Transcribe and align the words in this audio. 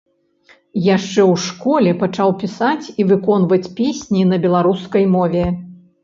Яшчэ 0.83 1.19
ў 1.23 1.33
школе 1.47 1.91
пачаў 2.03 2.29
пісаць 2.43 2.85
і 3.03 3.05
выконваць 3.11 3.71
песні 3.81 4.21
на 4.31 4.39
беларускай 4.47 5.05
мове. 5.17 5.45